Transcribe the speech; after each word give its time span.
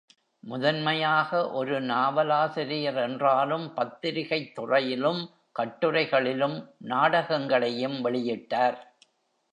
முதன்மையாக 0.39 1.51
ஒரு 1.51 1.81
நாவலாசிரியர் 1.81 2.95
என்றாலும் 2.95 3.73
பத்திரிகைத் 3.73 4.55
துறையிலும், 4.55 5.29
கட்டுரைகளிலும், 5.59 6.69
நாடகங்களையும் 6.77 8.05
வெளியிட்டார். 8.05 8.77